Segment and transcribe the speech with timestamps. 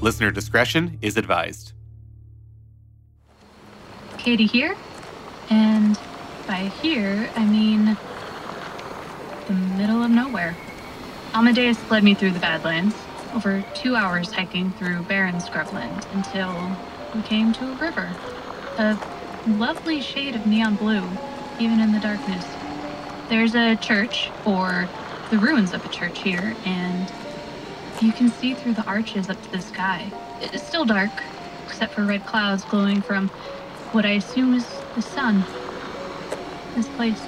[0.00, 1.72] Listener discretion is advised.
[4.16, 4.74] Katie here,
[5.50, 5.98] and
[6.46, 7.98] by here, I mean
[9.46, 10.56] the middle of nowhere.
[11.34, 12.94] Amadeus led me through the Badlands,
[13.34, 16.76] over two hours hiking through barren scrubland until
[17.14, 18.10] we came to a river.
[18.78, 18.98] A
[19.46, 21.06] lovely shade of neon blue,
[21.58, 22.46] even in the darkness.
[23.28, 24.88] There's a church, or
[25.30, 27.12] the ruins of a church here, and
[28.00, 30.10] you can see through the arches up to the sky.
[30.40, 31.10] It's still dark,
[31.66, 33.28] except for red clouds glowing from
[33.92, 35.44] what I assume is the sun.
[36.74, 37.20] This place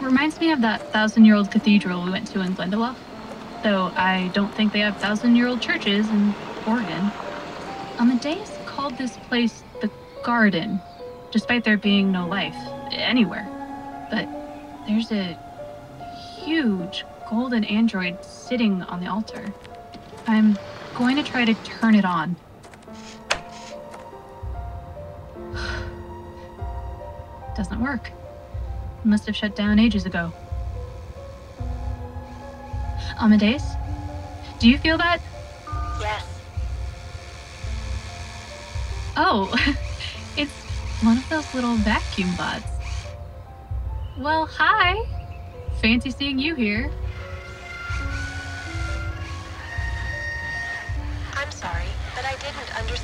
[0.00, 2.96] reminds me of that thousand year old cathedral we went to in Glendalough,
[3.62, 6.34] though I don't think they have thousand year old churches in
[6.66, 7.10] Oregon.
[7.98, 9.90] On the Amadeus called this place the
[10.24, 10.80] Garden,
[11.32, 12.56] despite there being no life
[12.90, 13.46] anywhere.
[14.10, 14.28] But
[14.86, 15.36] there's a
[16.44, 19.52] huge golden android sitting on the altar.
[20.26, 20.58] I'm
[20.94, 22.36] going to try to turn it on.
[27.56, 28.10] Doesn't work.
[29.00, 30.32] It must have shut down ages ago.
[33.20, 33.64] Amadeus?
[34.58, 35.20] Do you feel that?
[36.00, 36.26] Yes.
[39.16, 39.52] Oh,
[40.36, 40.52] it's
[41.02, 42.64] one of those little vacuum bots.
[44.18, 45.02] Well, hi.
[45.80, 46.90] Fancy seeing you here.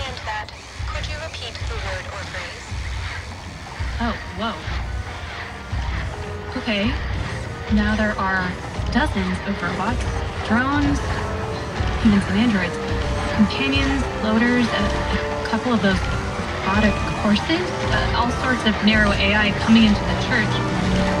[0.00, 0.48] Understand that.
[0.88, 2.66] Could you repeat the word or phrase?
[4.00, 4.56] Oh, whoa.
[6.60, 6.88] Okay.
[7.74, 8.50] Now there are
[8.92, 10.02] dozens of robots,
[10.48, 10.98] drones,
[12.02, 12.76] humans and androids,
[13.36, 17.62] companions, loaders, a, a couple of those robotic horses,
[17.92, 21.19] uh, all sorts of narrow AI coming into the church.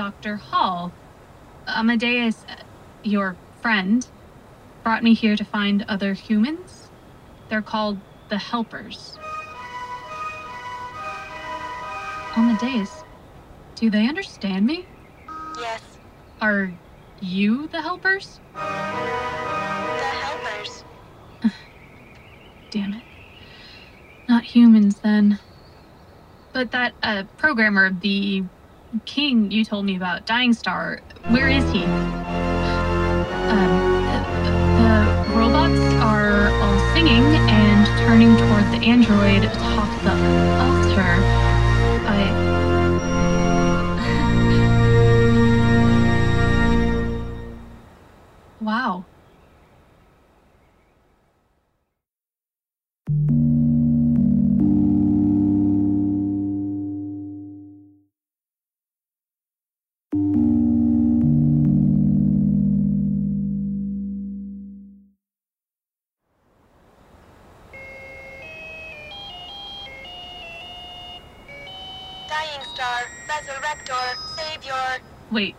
[0.00, 0.36] Dr.
[0.36, 0.90] Hall.
[1.68, 2.46] Amadeus,
[3.02, 4.08] your friend,
[4.82, 6.88] brought me here to find other humans.
[7.50, 7.98] They're called
[8.30, 9.18] the Helpers.
[12.34, 13.04] Amadeus,
[13.74, 14.86] do they understand me?
[15.58, 15.98] Yes.
[16.40, 16.72] Are
[17.20, 18.40] you the Helpers?
[18.54, 18.60] The
[20.22, 20.82] helpers.
[22.70, 23.02] Damn it.
[24.30, 25.38] Not humans, then.
[26.54, 28.44] But that uh, programmer, the
[29.04, 31.84] king you told me about, Dying Star, where is he?
[33.50, 33.72] Um,
[34.78, 40.12] the, robots are all singing and turning toward the android atop the
[40.60, 41.39] altar.
[75.30, 75.54] Wait.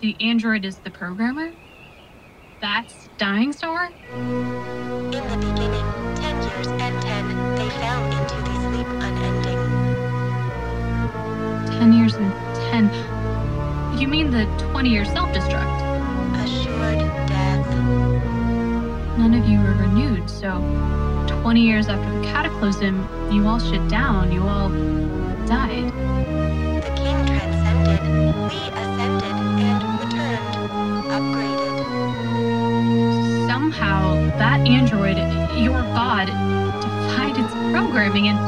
[0.00, 1.52] The android is the programmer?
[2.62, 3.90] That's Dying Star?
[4.14, 5.84] In the beginning,
[6.16, 9.58] ten years and ten, they fell into the sleep unending.
[11.78, 12.32] Ten years and
[12.70, 13.98] ten.
[14.00, 15.82] You mean the 20 year self destruct?
[16.42, 17.68] Assured death.
[19.18, 20.60] None of you were renewed, so
[21.42, 24.70] 20 years after the cataclysm, you all shut down, you all
[25.46, 26.41] died.
[28.32, 28.48] The king transcended.
[28.48, 30.54] We ascended and returned.
[31.12, 31.86] Upgraded.
[33.46, 35.18] Somehow, that android,
[35.58, 36.26] your god,
[36.80, 38.38] defied its programming and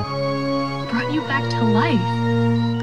[0.91, 2.74] brought you back to life.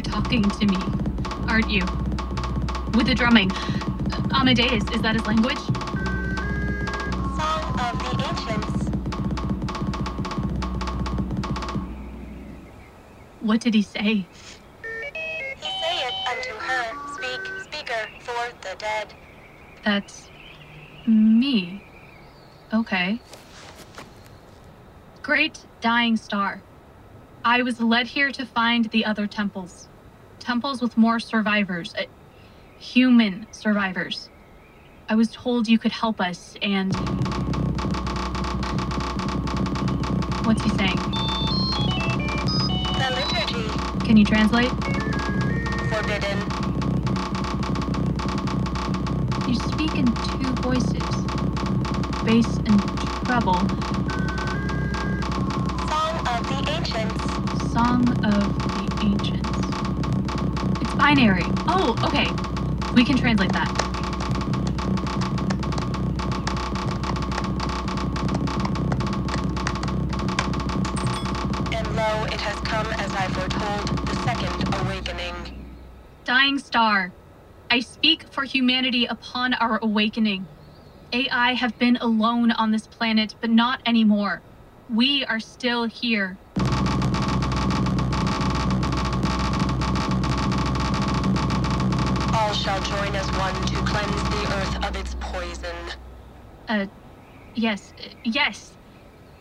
[0.00, 0.76] Talking to me,
[1.48, 1.82] aren't you?
[2.96, 3.50] With the drumming.
[4.32, 5.58] Amadeus, is that his language?
[7.36, 8.90] Song of the Ancients.
[13.40, 14.26] What did he say?
[15.60, 19.14] He saith unto her, Speak, speaker, for the dead.
[19.84, 20.30] That's
[21.06, 21.82] me.
[22.72, 23.20] Okay.
[25.22, 26.62] Great dying star.
[27.44, 29.88] I was led here to find the other temples.
[30.40, 31.94] Temples with more survivors.
[31.98, 32.04] Uh,
[32.78, 34.30] human survivors.
[35.08, 36.94] I was told you could help us, and.
[40.44, 40.96] What's he saying?
[42.82, 44.72] The liturgy, Can you translate?
[45.90, 46.38] forbidden.
[49.44, 51.28] You speak in two voices
[52.24, 52.82] bass and
[53.26, 53.72] treble.
[57.74, 59.58] Song of the Ancients.
[60.80, 61.44] It's binary.
[61.68, 62.28] Oh, okay.
[62.94, 63.68] We can translate that.
[71.74, 75.74] And lo, it has come as I foretold, the second awakening.
[76.24, 77.12] Dying star.
[77.70, 80.46] I speak for humanity upon our awakening.
[81.12, 84.42] AI have been alone on this planet, but not anymore.
[84.88, 86.38] We are still here.
[92.94, 95.76] Join as one to cleanse the earth of its poison.
[96.68, 96.86] Uh,
[97.54, 97.92] yes,
[98.22, 98.72] yes.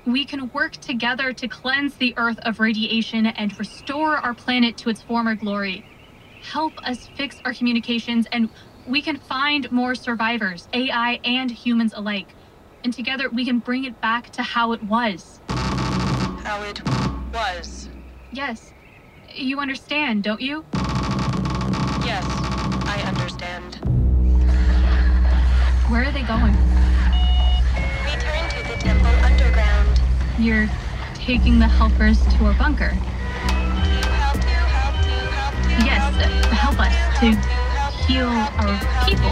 [0.05, 4.89] We can work together to cleanse the Earth of radiation and restore our planet to
[4.89, 5.85] its former glory.
[6.41, 8.49] Help us fix our communications, and
[8.87, 12.27] we can find more survivors, AI and humans alike.
[12.83, 15.39] And together we can bring it back to how it was.
[15.47, 16.81] How it
[17.33, 17.87] was.
[18.31, 18.73] Yes,
[19.33, 20.65] you understand, don't you?
[22.03, 22.42] Yes,
[25.93, 26.53] Where are they going?
[28.03, 30.01] Return to the temple underground.
[30.39, 30.67] You're
[31.13, 32.89] taking the helpers to our bunker.
[32.89, 36.01] To help, to help, to help, Yes,
[36.49, 37.45] help, uh, us to help,
[37.77, 38.73] help, to heal our
[39.05, 39.29] people.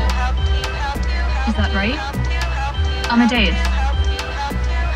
[1.50, 1.98] Is that right?
[1.98, 3.58] to help, to Amadeus.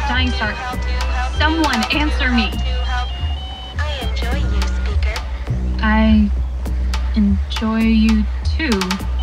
[0.07, 0.51] Dying Star.
[0.51, 2.51] help, to help, to Someone answer me.
[3.79, 5.17] I enjoy you, speaker.
[5.81, 6.29] I
[7.15, 8.23] enjoy you
[8.55, 9.14] too.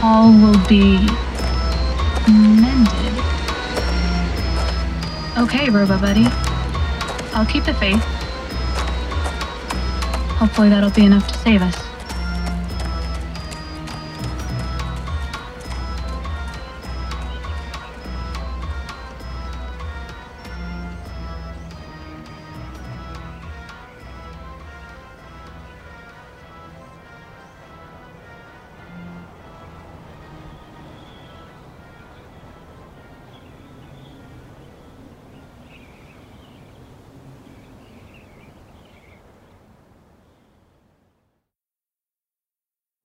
[0.00, 0.98] All will be
[2.28, 3.14] mended.
[5.36, 6.26] Okay, Robo Buddy.
[7.34, 8.02] I'll keep the faith.
[10.38, 11.87] Hopefully that'll be enough to save us.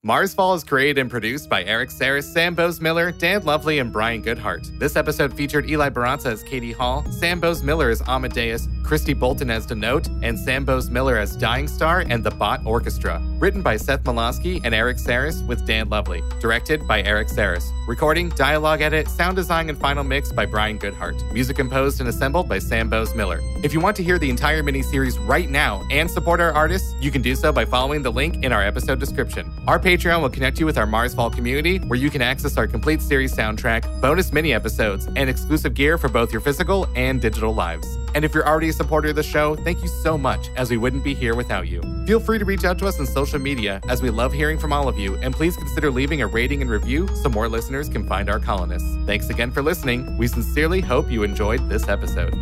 [0.06, 4.78] Marsfall is created and produced by Erik Saras, Sam Boase-Miller, Dan Lovley, and Brian Goodheart.
[4.78, 9.66] This episode featured Eli Barraza as Katie Hall, Sam Boase-Miller as Amadeus, Kristi Boulton as
[9.66, 13.22] Denote, and Sam Boase-Miller as Dying Star and the Bot Orchestra.
[13.40, 16.22] Written by Seth Mlawski and Erik Saras with Dan Lovley.
[16.42, 17.64] Directed by Erik Saras.
[17.88, 21.32] Recording, dialogue edit, sound design, and final mix by Brian Goodheart.
[21.32, 23.40] Music composed and assembled by Sam Boase-Miller.
[23.64, 27.10] If you want to hear the entire miniseries right now and support our artists, you
[27.10, 29.50] can do so by following the link in our episode description.
[29.66, 33.00] Our Patreon will connect you with our Marsfall community, where you can access our complete
[33.00, 37.86] series soundtrack, bonus mini episodes, and exclusive gear for both your physical and digital lives.
[38.16, 40.78] And if you're already a supporter of the show, thank you so much, as we
[40.78, 41.84] wouldn't be here without you.
[42.08, 44.74] Feel free to reach out to us on social media, as we love hearing from
[44.74, 48.08] all of you, and please consider leaving a rating and review so more listeners can
[48.08, 48.98] find our colonists.
[49.06, 50.18] Thanks again for listening.
[50.18, 52.34] We sincerely hope you enjoyed this episode.